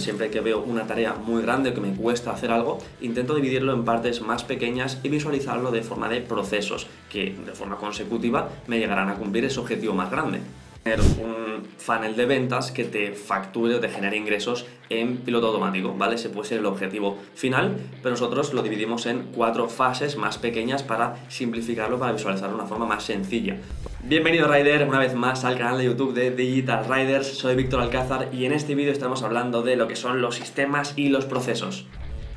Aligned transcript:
siempre 0.00 0.30
que 0.30 0.40
veo 0.40 0.60
una 0.60 0.86
tarea 0.86 1.14
muy 1.14 1.42
grande 1.42 1.72
que 1.74 1.80
me 1.80 1.94
cuesta 1.94 2.32
hacer 2.32 2.50
algo, 2.50 2.78
intento 3.00 3.34
dividirlo 3.34 3.72
en 3.72 3.84
partes 3.84 4.20
más 4.22 4.44
pequeñas 4.44 4.98
y 5.02 5.08
visualizarlo 5.08 5.70
de 5.70 5.82
forma 5.82 6.08
de 6.08 6.20
procesos 6.20 6.86
que 7.10 7.34
de 7.44 7.52
forma 7.52 7.76
consecutiva 7.76 8.48
me 8.66 8.78
llegarán 8.78 9.08
a 9.08 9.14
cumplir 9.14 9.44
ese 9.44 9.60
objetivo 9.60 9.94
más 9.94 10.10
grande 10.10 10.40
tener 10.82 11.00
un 11.00 11.66
funnel 11.76 12.16
de 12.16 12.24
ventas 12.24 12.72
que 12.72 12.84
te 12.84 13.12
facture 13.12 13.74
o 13.74 13.80
te 13.80 13.88
genere 13.88 14.16
ingresos 14.16 14.66
en 14.88 15.18
piloto 15.18 15.48
automático, 15.48 15.94
¿vale? 15.96 16.14
Ese 16.14 16.30
puede 16.30 16.48
ser 16.48 16.60
el 16.60 16.66
objetivo 16.66 17.18
final, 17.34 17.76
pero 18.02 18.12
nosotros 18.12 18.54
lo 18.54 18.62
dividimos 18.62 19.06
en 19.06 19.24
cuatro 19.34 19.68
fases 19.68 20.16
más 20.16 20.38
pequeñas 20.38 20.82
para 20.82 21.16
simplificarlo, 21.28 21.98
para 21.98 22.12
visualizarlo 22.12 22.56
de 22.56 22.62
una 22.62 22.68
forma 22.68 22.86
más 22.86 23.04
sencilla. 23.04 23.58
Bienvenido 24.02 24.50
Rider 24.50 24.88
una 24.88 24.98
vez 24.98 25.14
más 25.14 25.44
al 25.44 25.58
canal 25.58 25.76
de 25.76 25.84
YouTube 25.84 26.14
de 26.14 26.30
Digital 26.30 26.86
Riders, 26.88 27.26
soy 27.36 27.54
Víctor 27.54 27.82
Alcázar 27.82 28.30
y 28.32 28.46
en 28.46 28.52
este 28.52 28.74
vídeo 28.74 28.92
estamos 28.92 29.22
hablando 29.22 29.60
de 29.60 29.76
lo 29.76 29.88
que 29.88 29.94
son 29.94 30.22
los 30.22 30.36
sistemas 30.36 30.94
y 30.96 31.10
los 31.10 31.26
procesos. 31.26 31.84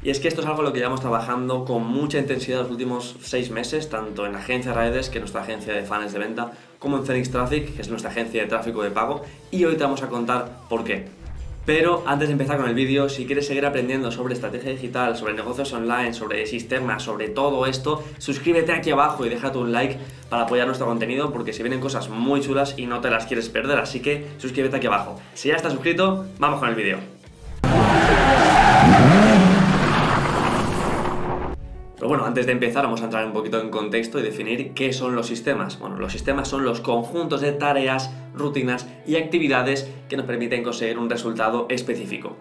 Y 0.04 0.10
es 0.10 0.20
que 0.20 0.28
esto 0.28 0.42
es 0.42 0.48
algo 0.48 0.62
lo 0.62 0.74
que 0.74 0.80
llevamos 0.80 1.00
trabajando 1.00 1.64
con 1.64 1.88
mucha 1.88 2.20
intensidad 2.20 2.64
los 2.64 2.72
últimos 2.72 3.16
seis 3.22 3.50
meses, 3.50 3.90
tanto 3.90 4.26
en 4.26 4.34
la 4.34 4.40
agencia 4.40 4.74
Riders, 4.74 5.10
que 5.10 5.20
es 5.20 5.22
nuestra 5.22 5.44
agencia 5.44 5.74
de 5.74 5.84
fans 5.84 6.12
de 6.12 6.20
venta, 6.20 6.52
como 6.80 6.98
en 6.98 7.06
Phoenix 7.06 7.32
Traffic, 7.32 7.74
que 7.74 7.82
es 7.82 7.88
nuestra 7.88 8.12
agencia 8.12 8.42
de 8.42 8.50
tráfico 8.50 8.84
de 8.84 8.92
pago, 8.92 9.24
y 9.50 9.64
hoy 9.64 9.78
te 9.78 9.84
vamos 9.84 10.04
a 10.04 10.10
contar 10.10 10.60
por 10.68 10.84
qué. 10.84 11.23
Pero 11.66 12.04
antes 12.06 12.28
de 12.28 12.34
empezar 12.34 12.58
con 12.58 12.68
el 12.68 12.76
vídeo, 12.76 13.08
si 13.08 13.26
quieres 13.26 13.48
seguir 13.48 13.66
aprendiendo 13.66 14.12
sobre 14.12 14.34
estrategia 14.34 14.72
digital, 14.72 15.16
sobre 15.16 15.34
negocios 15.34 15.72
online, 15.72 16.14
sobre 16.14 16.46
sistemas, 16.46 17.04
sobre 17.04 17.30
todo 17.30 17.66
esto, 17.66 18.04
suscríbete 18.18 18.74
aquí 18.74 18.92
abajo 18.92 19.26
y 19.26 19.30
déjate 19.30 19.58
un 19.58 19.72
like 19.72 19.98
para 20.30 20.44
apoyar 20.44 20.68
nuestro 20.68 20.88
contenido 20.88 21.32
porque 21.32 21.54
se 21.54 21.64
vienen 21.64 21.80
cosas 21.80 22.10
muy 22.10 22.42
chulas 22.42 22.76
y 22.78 22.86
no 22.86 23.00
te 23.00 23.10
las 23.10 23.28
quieres 23.28 23.48
perder, 23.48 23.78
así 23.78 24.02
que 24.02 24.28
suscríbete 24.38 24.76
aquí 24.78 24.88
abajo. 24.88 25.22
Si 25.34 25.50
ya 25.50 25.56
estás 25.56 25.72
suscrito, 25.72 26.26
vamos 26.38 26.60
con 26.60 26.68
el 26.70 26.76
vídeo. 26.76 26.98
Pero 32.04 32.10
bueno, 32.10 32.26
antes 32.26 32.46
de 32.46 32.52
empezar 32.52 32.84
vamos 32.84 33.00
a 33.00 33.06
entrar 33.06 33.26
un 33.26 33.32
poquito 33.32 33.62
en 33.62 33.70
contexto 33.70 34.20
y 34.20 34.24
definir 34.24 34.74
qué 34.74 34.92
son 34.92 35.16
los 35.16 35.26
sistemas. 35.26 35.80
Bueno, 35.80 35.96
los 35.96 36.12
sistemas 36.12 36.50
son 36.50 36.66
los 36.66 36.82
conjuntos 36.82 37.40
de 37.40 37.54
tareas, 37.54 38.14
rutinas 38.34 38.90
y 39.08 39.16
actividades 39.16 39.90
que 40.10 40.18
nos 40.18 40.26
permiten 40.26 40.66
conseguir 40.66 40.98
un 40.98 41.10
resultado 41.10 41.66
específico. 41.70 42.36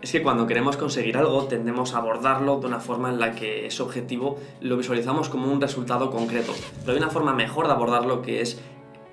Es 0.00 0.12
que 0.12 0.22
cuando 0.22 0.46
queremos 0.46 0.76
conseguir 0.76 1.16
algo 1.16 1.46
tendemos 1.48 1.94
a 1.94 1.98
abordarlo 1.98 2.60
de 2.60 2.68
una 2.68 2.78
forma 2.78 3.08
en 3.08 3.18
la 3.18 3.32
que 3.32 3.66
ese 3.66 3.82
objetivo 3.82 4.38
lo 4.60 4.76
visualizamos 4.76 5.28
como 5.28 5.50
un 5.50 5.60
resultado 5.60 6.12
concreto. 6.12 6.52
Pero 6.82 6.92
hay 6.92 6.98
una 6.98 7.10
forma 7.10 7.34
mejor 7.34 7.66
de 7.66 7.72
abordarlo 7.72 8.22
que 8.22 8.40
es 8.40 8.62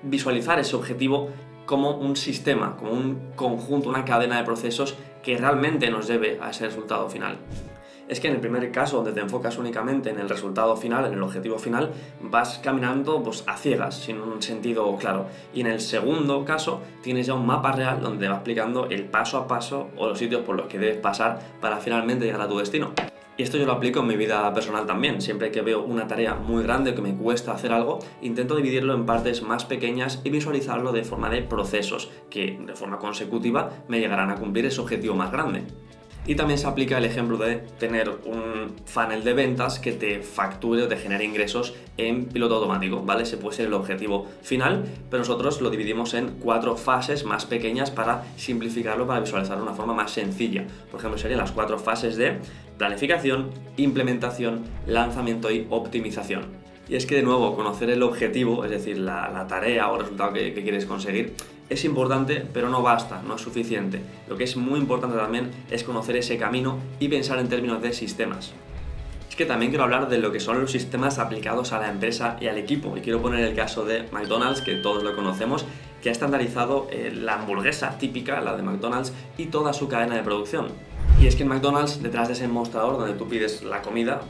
visualizar 0.04 0.60
ese 0.60 0.76
objetivo 0.76 1.30
como 1.66 1.96
un 1.96 2.14
sistema, 2.14 2.76
como 2.76 2.92
un 2.92 3.32
conjunto, 3.34 3.88
una 3.88 4.04
cadena 4.04 4.36
de 4.36 4.44
procesos 4.44 4.94
que 5.24 5.36
realmente 5.36 5.90
nos 5.90 6.06
lleve 6.06 6.38
a 6.40 6.50
ese 6.50 6.66
resultado 6.66 7.10
final 7.10 7.38
es 8.10 8.18
que 8.18 8.26
en 8.26 8.34
el 8.34 8.40
primer 8.40 8.72
caso, 8.72 8.96
donde 8.96 9.12
te 9.12 9.20
enfocas 9.20 9.56
únicamente 9.56 10.10
en 10.10 10.18
el 10.18 10.28
resultado 10.28 10.76
final, 10.76 11.06
en 11.06 11.12
el 11.12 11.22
objetivo 11.22 11.58
final, 11.58 11.92
vas 12.20 12.58
caminando 12.58 13.22
pues, 13.22 13.44
a 13.46 13.56
ciegas, 13.56 13.94
sin 13.94 14.20
un 14.20 14.42
sentido 14.42 14.96
claro. 14.96 15.26
Y 15.54 15.60
en 15.60 15.68
el 15.68 15.80
segundo 15.80 16.44
caso, 16.44 16.80
tienes 17.02 17.28
ya 17.28 17.34
un 17.34 17.46
mapa 17.46 17.70
real 17.70 18.00
donde 18.00 18.18
te 18.18 18.28
va 18.28 18.34
explicando 18.34 18.86
el 18.90 19.04
paso 19.04 19.38
a 19.38 19.46
paso 19.46 19.90
o 19.96 20.08
los 20.08 20.18
sitios 20.18 20.42
por 20.42 20.56
los 20.56 20.66
que 20.66 20.80
debes 20.80 20.98
pasar 20.98 21.38
para 21.60 21.76
finalmente 21.76 22.24
llegar 22.24 22.40
a 22.40 22.48
tu 22.48 22.58
destino. 22.58 22.92
Y 23.36 23.44
esto 23.44 23.56
yo 23.56 23.64
lo 23.64 23.72
aplico 23.72 24.00
en 24.00 24.08
mi 24.08 24.16
vida 24.16 24.52
personal 24.52 24.86
también. 24.86 25.20
Siempre 25.22 25.52
que 25.52 25.62
veo 25.62 25.82
una 25.84 26.08
tarea 26.08 26.34
muy 26.34 26.64
grande 26.64 26.94
que 26.94 27.02
me 27.02 27.16
cuesta 27.16 27.52
hacer 27.52 27.72
algo, 27.72 28.00
intento 28.22 28.56
dividirlo 28.56 28.92
en 28.92 29.06
partes 29.06 29.40
más 29.42 29.64
pequeñas 29.64 30.20
y 30.24 30.30
visualizarlo 30.30 30.90
de 30.90 31.04
forma 31.04 31.30
de 31.30 31.42
procesos 31.42 32.10
que 32.28 32.58
de 32.60 32.74
forma 32.74 32.98
consecutiva 32.98 33.70
me 33.86 34.00
llegarán 34.00 34.30
a 34.30 34.34
cumplir 34.34 34.66
ese 34.66 34.80
objetivo 34.80 35.14
más 35.14 35.30
grande. 35.30 35.62
Y 36.26 36.34
también 36.34 36.58
se 36.58 36.66
aplica 36.66 36.98
el 36.98 37.04
ejemplo 37.04 37.38
de 37.38 37.56
tener 37.78 38.10
un 38.24 38.76
funnel 38.84 39.24
de 39.24 39.32
ventas 39.32 39.78
que 39.78 39.92
te 39.92 40.20
facture 40.22 40.82
o 40.82 40.88
te 40.88 40.96
genere 40.96 41.24
ingresos 41.24 41.74
en 41.96 42.26
piloto 42.26 42.56
automático, 42.56 43.02
¿vale? 43.02 43.22
Ese 43.22 43.36
puede 43.36 43.56
ser 43.56 43.66
el 43.66 43.74
objetivo 43.74 44.26
final, 44.42 44.84
pero 45.10 45.22
nosotros 45.22 45.60
lo 45.60 45.70
dividimos 45.70 46.14
en 46.14 46.28
cuatro 46.38 46.76
fases 46.76 47.24
más 47.24 47.46
pequeñas 47.46 47.90
para 47.90 48.24
simplificarlo, 48.36 49.06
para 49.06 49.20
visualizarlo 49.20 49.62
de 49.62 49.68
una 49.68 49.76
forma 49.76 49.94
más 49.94 50.12
sencilla. 50.12 50.66
Por 50.90 51.00
ejemplo, 51.00 51.18
serían 51.18 51.40
las 51.40 51.52
cuatro 51.52 51.78
fases 51.78 52.16
de 52.16 52.38
planificación, 52.78 53.50
implementación, 53.76 54.62
lanzamiento 54.86 55.50
y 55.50 55.66
optimización. 55.70 56.59
Y 56.90 56.96
es 56.96 57.06
que 57.06 57.14
de 57.14 57.22
nuevo, 57.22 57.54
conocer 57.54 57.88
el 57.88 58.02
objetivo, 58.02 58.64
es 58.64 58.70
decir, 58.72 58.98
la, 58.98 59.46
tarea 59.48 59.92
o 59.92 59.96
resultado 59.96 60.32
que, 60.32 60.52
quieres 60.52 60.86
conseguir, 60.86 61.34
es 61.68 61.84
importante, 61.84 62.44
pero 62.52 62.68
no 62.68 62.82
basta, 62.82 63.22
no 63.22 63.36
es 63.36 63.40
suficiente. 63.40 64.00
Lo 64.28 64.36
que 64.36 64.42
es 64.42 64.56
muy 64.56 64.80
importante 64.80 65.16
también 65.16 65.52
es 65.70 65.84
conocer 65.84 66.16
ese 66.16 66.36
camino 66.36 66.78
y 66.98 67.06
pensar 67.06 67.38
en 67.38 67.48
términos 67.48 67.80
de 67.80 67.92
sistemas. 67.92 68.50
Es 69.28 69.36
que 69.36 69.46
también 69.46 69.70
quiero 69.70 69.84
hablar 69.84 70.08
de 70.08 70.18
lo 70.18 70.32
que 70.32 70.40
son 70.40 70.60
los 70.60 70.72
sistemas 70.72 71.20
aplicados 71.20 71.72
a 71.72 71.78
la 71.78 71.92
empresa 71.92 72.36
y 72.40 72.48
al 72.48 72.58
equipo. 72.58 72.96
Y 72.96 73.02
quiero 73.02 73.22
poner 73.22 73.44
el 73.44 73.54
caso 73.54 73.84
de 73.84 74.08
McDonald's, 74.10 74.60
que 74.60 74.74
todos 74.74 75.04
lo 75.04 75.14
conocemos, 75.14 75.64
que 76.02 76.08
ha 76.08 76.12
estandarizado 76.12 76.88
eh, 76.90 77.12
la 77.14 77.34
hamburguesa 77.34 77.98
típica, 77.98 78.40
la 78.40 78.56
de 78.56 78.64
McDonald's, 78.64 79.12
y 79.38 79.46
toda 79.46 79.72
su 79.74 79.86
cadena 79.86 80.16
de 80.16 80.24
producción. 80.24 80.66
Y 81.20 81.28
es 81.28 81.36
que 81.36 81.44
en 81.44 81.50
McDonald's, 81.50 82.02
detrás 82.02 82.26
de 82.26 82.34
ese 82.34 82.48
mostrador 82.48 82.98
donde 82.98 83.14
tú 83.14 83.28
pides 83.28 83.62
la 83.62 83.80
comida, 83.80 84.22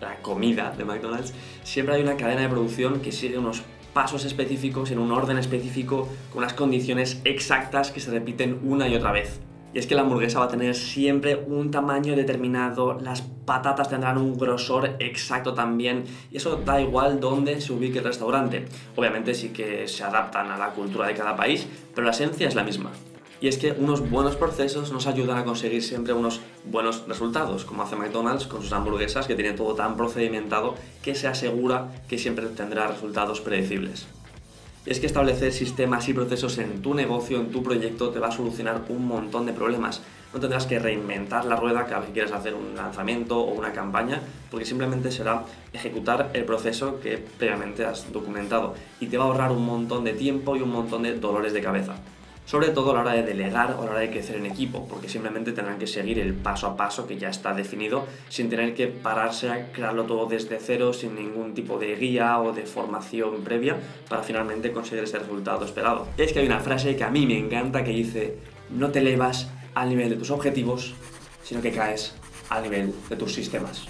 la 0.00 0.16
comida 0.22 0.72
de 0.76 0.84
McDonald's, 0.84 1.32
siempre 1.62 1.94
hay 1.94 2.02
una 2.02 2.16
cadena 2.16 2.42
de 2.42 2.48
producción 2.48 3.00
que 3.00 3.12
sigue 3.12 3.38
unos 3.38 3.62
pasos 3.92 4.24
específicos 4.24 4.90
en 4.90 4.98
un 4.98 5.12
orden 5.12 5.38
específico 5.38 6.08
con 6.30 6.38
unas 6.38 6.54
condiciones 6.54 7.20
exactas 7.24 7.90
que 7.90 8.00
se 8.00 8.10
repiten 8.10 8.60
una 8.64 8.88
y 8.88 8.94
otra 8.94 9.12
vez. 9.12 9.40
Y 9.72 9.78
es 9.78 9.86
que 9.86 9.94
la 9.94 10.02
hamburguesa 10.02 10.40
va 10.40 10.46
a 10.46 10.48
tener 10.48 10.74
siempre 10.74 11.36
un 11.36 11.70
tamaño 11.70 12.16
determinado, 12.16 12.98
las 13.00 13.22
patatas 13.22 13.88
tendrán 13.88 14.18
un 14.18 14.36
grosor 14.36 14.96
exacto 14.98 15.54
también, 15.54 16.04
y 16.30 16.38
eso 16.38 16.56
da 16.56 16.80
igual 16.80 17.20
dónde 17.20 17.60
se 17.60 17.72
ubique 17.72 17.98
el 17.98 18.04
restaurante. 18.04 18.64
Obviamente 18.96 19.32
sí 19.32 19.50
que 19.50 19.86
se 19.86 20.02
adaptan 20.02 20.50
a 20.50 20.58
la 20.58 20.70
cultura 20.70 21.06
de 21.06 21.14
cada 21.14 21.36
país, 21.36 21.68
pero 21.94 22.04
la 22.04 22.10
esencia 22.10 22.48
es 22.48 22.56
la 22.56 22.64
misma. 22.64 22.90
Y 23.40 23.48
es 23.48 23.56
que 23.56 23.72
unos 23.72 24.08
buenos 24.10 24.36
procesos 24.36 24.92
nos 24.92 25.06
ayudan 25.06 25.38
a 25.38 25.44
conseguir 25.44 25.82
siempre 25.82 26.12
unos 26.12 26.40
buenos 26.64 27.04
resultados, 27.08 27.64
como 27.64 27.82
hace 27.82 27.96
McDonald's 27.96 28.46
con 28.46 28.60
sus 28.60 28.72
hamburguesas, 28.72 29.26
que 29.26 29.34
tienen 29.34 29.56
todo 29.56 29.74
tan 29.74 29.96
procedimentado 29.96 30.74
que 31.02 31.14
se 31.14 31.26
asegura 31.26 31.90
que 32.06 32.18
siempre 32.18 32.46
tendrá 32.48 32.86
resultados 32.86 33.40
predecibles. 33.40 34.06
Y 34.84 34.90
es 34.90 35.00
que 35.00 35.06
establecer 35.06 35.52
sistemas 35.52 36.06
y 36.08 36.14
procesos 36.14 36.58
en 36.58 36.82
tu 36.82 36.92
negocio, 36.92 37.38
en 37.38 37.50
tu 37.50 37.62
proyecto, 37.62 38.10
te 38.10 38.18
va 38.18 38.28
a 38.28 38.32
solucionar 38.32 38.82
un 38.90 39.06
montón 39.06 39.46
de 39.46 39.54
problemas. 39.54 40.02
No 40.34 40.40
tendrás 40.40 40.66
que 40.66 40.78
reinventar 40.78 41.46
la 41.46 41.56
rueda 41.56 41.86
cada 41.86 42.00
vez 42.00 42.08
que 42.08 42.12
quieras 42.14 42.32
hacer 42.32 42.54
un 42.54 42.76
lanzamiento 42.76 43.40
o 43.40 43.54
una 43.54 43.72
campaña, 43.72 44.20
porque 44.50 44.66
simplemente 44.66 45.10
será 45.10 45.44
ejecutar 45.72 46.30
el 46.34 46.44
proceso 46.44 47.00
que 47.00 47.16
previamente 47.16 47.86
has 47.86 48.12
documentado 48.12 48.74
y 49.00 49.06
te 49.06 49.16
va 49.16 49.24
a 49.24 49.26
ahorrar 49.28 49.50
un 49.50 49.64
montón 49.64 50.04
de 50.04 50.12
tiempo 50.12 50.56
y 50.56 50.62
un 50.62 50.70
montón 50.70 51.02
de 51.02 51.18
dolores 51.18 51.52
de 51.54 51.62
cabeza 51.62 51.96
sobre 52.50 52.70
todo 52.70 52.90
a 52.90 52.94
la 52.94 53.00
hora 53.02 53.12
de 53.12 53.22
delegar 53.22 53.76
o 53.78 53.82
a 53.82 53.84
la 53.84 53.90
hora 53.92 54.00
de 54.00 54.10
crecer 54.10 54.34
en 54.34 54.44
equipo, 54.44 54.84
porque 54.88 55.08
simplemente 55.08 55.52
tendrán 55.52 55.78
que 55.78 55.86
seguir 55.86 56.18
el 56.18 56.34
paso 56.34 56.66
a 56.66 56.76
paso 56.76 57.06
que 57.06 57.16
ya 57.16 57.28
está 57.28 57.54
definido 57.54 58.06
sin 58.28 58.50
tener 58.50 58.74
que 58.74 58.88
pararse 58.88 59.50
a 59.50 59.70
crearlo 59.70 60.02
todo 60.02 60.26
desde 60.26 60.58
cero, 60.58 60.92
sin 60.92 61.14
ningún 61.14 61.54
tipo 61.54 61.78
de 61.78 61.94
guía 61.94 62.40
o 62.40 62.52
de 62.52 62.62
formación 62.62 63.44
previa 63.44 63.76
para 64.08 64.24
finalmente 64.24 64.72
conseguir 64.72 65.04
ese 65.04 65.20
resultado 65.20 65.64
esperado. 65.64 66.08
Es 66.16 66.32
que 66.32 66.40
hay 66.40 66.46
una 66.46 66.58
frase 66.58 66.96
que 66.96 67.04
a 67.04 67.10
mí 67.10 67.24
me 67.24 67.38
encanta 67.38 67.84
que 67.84 67.92
dice, 67.92 68.38
no 68.68 68.90
te 68.90 68.98
elevas 68.98 69.48
al 69.76 69.88
nivel 69.88 70.10
de 70.10 70.16
tus 70.16 70.32
objetivos, 70.32 70.92
sino 71.44 71.62
que 71.62 71.70
caes 71.70 72.16
al 72.48 72.64
nivel 72.64 72.92
de 73.08 73.14
tus 73.14 73.32
sistemas. 73.32 73.86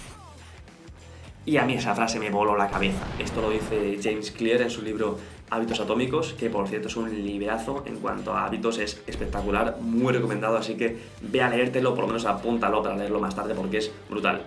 Y 1.47 1.57
a 1.57 1.65
mí 1.65 1.73
esa 1.73 1.95
frase 1.95 2.19
me 2.19 2.29
voló 2.29 2.55
la 2.55 2.69
cabeza. 2.69 3.07
Esto 3.17 3.41
lo 3.41 3.49
dice 3.49 3.97
James 4.03 4.29
Clear 4.29 4.61
en 4.61 4.69
su 4.69 4.83
libro 4.83 5.17
Hábitos 5.51 5.81
Atómicos, 5.81 6.33
que 6.33 6.49
por 6.49 6.67
cierto 6.67 6.87
es 6.87 6.95
un 6.95 7.09
liberazo 7.25 7.83
en 7.85 7.97
cuanto 7.97 8.33
a 8.33 8.45
hábitos, 8.45 8.79
es 8.79 9.01
espectacular, 9.05 9.77
muy 9.81 10.13
recomendado, 10.13 10.55
así 10.55 10.75
que 10.75 10.97
ve 11.21 11.41
a 11.41 11.49
leértelo, 11.49 11.93
por 11.93 12.05
lo 12.05 12.07
menos 12.07 12.25
apúntalo 12.25 12.81
para 12.81 12.95
leerlo 12.95 13.19
más 13.19 13.35
tarde 13.35 13.53
porque 13.53 13.79
es 13.79 13.91
brutal. 14.09 14.43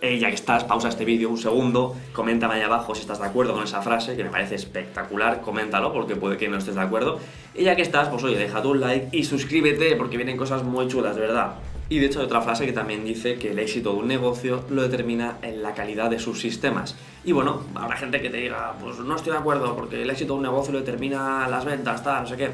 Eh, 0.00 0.16
ya 0.16 0.28
que 0.28 0.36
estás, 0.36 0.62
pausa 0.62 0.88
este 0.88 1.04
vídeo 1.04 1.28
un 1.28 1.38
segundo, 1.38 1.96
coméntame 2.12 2.54
ahí 2.54 2.62
abajo 2.62 2.94
si 2.94 3.00
estás 3.00 3.18
de 3.18 3.26
acuerdo 3.26 3.52
con 3.52 3.64
esa 3.64 3.82
frase, 3.82 4.16
que 4.16 4.22
me 4.22 4.30
parece 4.30 4.54
espectacular, 4.54 5.40
coméntalo 5.40 5.92
porque 5.92 6.14
puede 6.14 6.36
que 6.36 6.48
no 6.48 6.56
estés 6.56 6.76
de 6.76 6.82
acuerdo. 6.82 7.18
Y 7.56 7.64
ya 7.64 7.74
que 7.74 7.82
estás, 7.82 8.08
pues 8.08 8.22
oye, 8.22 8.38
deja 8.38 8.62
tu 8.62 8.74
like 8.74 9.08
y 9.10 9.24
suscríbete 9.24 9.96
porque 9.96 10.16
vienen 10.16 10.36
cosas 10.36 10.62
muy 10.62 10.86
chulas, 10.86 11.16
de 11.16 11.22
verdad. 11.22 11.54
Y 11.90 11.98
de 11.98 12.06
hecho 12.06 12.20
hay 12.20 12.26
otra 12.26 12.42
frase 12.42 12.66
que 12.66 12.72
también 12.72 13.04
dice 13.04 13.36
que 13.36 13.52
el 13.52 13.58
éxito 13.58 13.92
de 13.92 13.98
un 13.98 14.08
negocio 14.08 14.64
lo 14.68 14.82
determina 14.82 15.38
en 15.40 15.62
la 15.62 15.74
calidad 15.74 16.10
de 16.10 16.18
sus 16.18 16.38
sistemas. 16.38 16.96
Y 17.24 17.32
bueno, 17.32 17.62
habrá 17.74 17.96
gente 17.96 18.20
que 18.20 18.28
te 18.28 18.36
diga, 18.36 18.74
pues 18.80 18.98
no 18.98 19.16
estoy 19.16 19.32
de 19.32 19.38
acuerdo 19.38 19.74
porque 19.74 20.02
el 20.02 20.10
éxito 20.10 20.34
de 20.34 20.38
un 20.38 20.42
negocio 20.42 20.72
lo 20.72 20.80
determina 20.80 21.48
las 21.48 21.64
ventas, 21.64 22.04
tal, 22.04 22.24
no 22.24 22.28
sé 22.28 22.36
qué. 22.36 22.50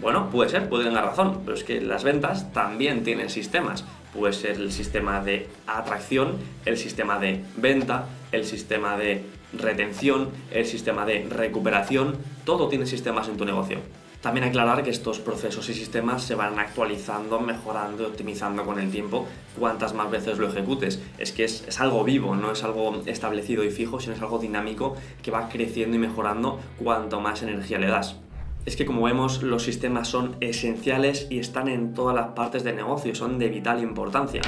Bueno, 0.00 0.30
puede 0.30 0.48
ser, 0.48 0.68
puede 0.68 0.84
tener 0.84 1.02
razón, 1.02 1.42
pero 1.44 1.56
es 1.56 1.62
que 1.62 1.80
las 1.80 2.04
ventas 2.04 2.52
también 2.52 3.04
tienen 3.04 3.28
sistemas. 3.28 3.84
Puede 4.14 4.32
ser 4.32 4.52
el 4.52 4.72
sistema 4.72 5.20
de 5.22 5.46
atracción, 5.66 6.38
el 6.64 6.78
sistema 6.78 7.18
de 7.18 7.44
venta, 7.56 8.06
el 8.32 8.44
sistema 8.44 8.96
de 8.96 9.24
retención, 9.52 10.30
el 10.50 10.64
sistema 10.64 11.04
de 11.04 11.26
recuperación, 11.30 12.16
todo 12.44 12.68
tiene 12.68 12.86
sistemas 12.86 13.28
en 13.28 13.36
tu 13.36 13.44
negocio. 13.44 13.78
También 14.24 14.44
aclarar 14.44 14.82
que 14.82 14.88
estos 14.88 15.18
procesos 15.18 15.68
y 15.68 15.74
sistemas 15.74 16.22
se 16.22 16.34
van 16.34 16.58
actualizando, 16.58 17.40
mejorando 17.40 18.04
y 18.04 18.06
optimizando 18.06 18.64
con 18.64 18.78
el 18.78 18.90
tiempo 18.90 19.26
cuantas 19.58 19.92
más 19.92 20.10
veces 20.10 20.38
lo 20.38 20.48
ejecutes. 20.48 20.98
Es 21.18 21.30
que 21.30 21.44
es, 21.44 21.62
es, 21.68 21.78
algo 21.78 22.04
vivo, 22.04 22.34
no 22.34 22.50
es 22.50 22.64
algo 22.64 23.02
establecido 23.04 23.64
y 23.64 23.70
fijo, 23.70 24.00
sino 24.00 24.14
es 24.14 24.22
algo 24.22 24.38
dinámico 24.38 24.96
que 25.22 25.30
va 25.30 25.50
creciendo 25.50 25.98
y 25.98 25.98
mejorando 25.98 26.58
cuanto 26.82 27.20
más 27.20 27.42
energía 27.42 27.78
le 27.78 27.88
das. 27.88 28.16
Es 28.64 28.76
que 28.76 28.86
como 28.86 29.02
vemos 29.02 29.42
los 29.42 29.62
sistemas 29.62 30.08
son 30.08 30.38
esenciales 30.40 31.26
y 31.28 31.38
están 31.38 31.68
en 31.68 31.92
todas 31.92 32.16
las 32.16 32.28
partes 32.28 32.64
del 32.64 32.76
negocio, 32.76 33.14
son 33.14 33.38
de 33.38 33.50
vital 33.50 33.82
importancia 33.82 34.40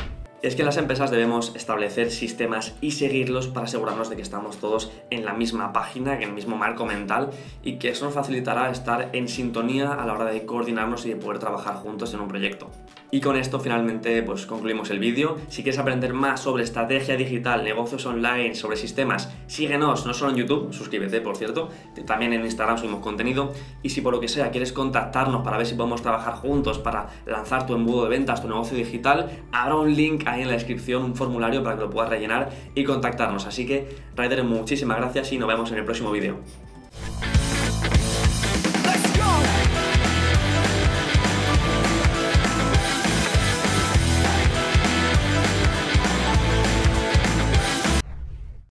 es 0.43 0.55
que 0.57 0.63
las 0.63 0.77
empresas 0.77 1.11
debemos 1.11 1.55
establecer 1.57 2.11
sistemas 2.11 2.75
y 2.81 2.93
seguirlos 2.93 3.49
para 3.49 3.67
asegurarnos 3.67 4.11
de 4.11 4.17
que 4.17 4.23
estamos 4.23 4.59
todos 4.59 4.93
en 5.11 5.25
la 5.25 5.33
misma 5.33 5.73
página, 5.73 6.15
en 6.15 6.23
el 6.23 6.33
mismo 6.33 6.57
marco 6.57 6.87
mental 6.87 7.31
y 7.63 7.77
que 7.79 7.91
eso 7.91 8.05
nos 8.05 8.15
facilitará 8.15 8.71
estar 8.71 9.11
en 9.13 9.29
sintonía 9.29 9.93
a 9.93 10.07
la 10.07 10.13
hora 10.13 10.27
de 10.27 10.45
coordinarnos 10.45 11.07
y 11.07 11.11
de 11.11 11.17
poder 11.17 11.39
trabajar 11.39 11.77
juntos 11.77 12.13
en 12.15 12.21
un 12.21 12.29
proyecto. 12.29 12.71
Y 13.11 13.21
con 13.21 13.37
esto 13.37 13.61
finalmente 13.61 14.23
pues 14.23 14.47
concluimos 14.47 14.91
el 14.91 14.99
vídeo. 14.99 15.37
Si 15.49 15.63
quieres 15.63 15.79
aprender 15.79 16.13
más 16.13 16.41
sobre 16.41 16.65
estrategia 16.65 17.17
digital, 17.17 17.63
negocios 17.65 18.05
online, 18.07 18.55
sobre 18.55 18.77
sistemas, 18.77 19.33
síguenos 19.47 20.07
no 20.07 20.15
solo 20.15 20.33
en 20.33 20.39
YouTube, 20.39 20.73
suscríbete 20.73 21.21
por 21.21 21.37
cierto, 21.37 21.71
también 22.07 22.33
en 22.33 22.45
Instagram 22.45 22.79
subimos 22.79 23.01
contenido 23.01 23.53
y 23.83 23.91
si 23.91 24.01
por 24.01 24.13
lo 24.13 24.21
que 24.21 24.29
sea 24.29 24.51
quieres 24.51 24.73
contactarnos 24.73 25.43
para 25.43 25.57
ver 25.57 25.67
si 25.67 25.75
podemos 25.75 26.03
trabajar 26.03 26.35
juntos 26.35 26.79
para 26.79 27.09
lanzar 27.27 27.67
tu 27.67 27.75
embudo 27.75 28.05
de 28.05 28.11
ventas, 28.11 28.43
tu 28.43 28.49
negocio 28.49 28.77
digital, 28.77 29.31
habrá 29.53 29.77
un 29.77 29.95
link 29.95 30.25
ahí 30.27 30.43
en 30.43 30.49
la 30.49 30.55
descripción 30.55 31.05
un 31.05 31.15
formulario 31.15 31.63
para 31.63 31.77
que 31.77 31.83
lo 31.83 31.91
puedas 31.91 32.11
rellenar 32.11 32.51
y 32.75 32.85
contactarnos. 32.85 33.47
Así 33.47 33.67
que, 33.67 33.89
Ryder, 34.17 34.45
muchísimas 34.45 34.99
gracias 34.99 35.33
y 35.33 35.39
nos 35.39 35.49
vemos 35.49 35.71
en 35.71 35.79
el 35.79 35.85
próximo 35.85 36.11
vídeo. 36.11 36.41